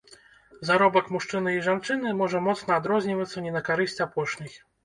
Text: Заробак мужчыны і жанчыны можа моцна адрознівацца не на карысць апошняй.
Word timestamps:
Заробак 0.69 1.11
мужчыны 1.15 1.53
і 1.55 1.59
жанчыны 1.67 2.15
можа 2.23 2.43
моцна 2.47 2.81
адрознівацца 2.81 3.47
не 3.49 3.55
на 3.59 3.65
карысць 3.69 4.01
апошняй. 4.09 4.53